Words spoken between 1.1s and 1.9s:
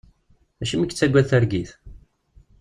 targit?